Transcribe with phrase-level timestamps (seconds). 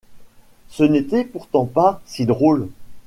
[0.69, 2.69] Ce n’était pourtant pas si drôle.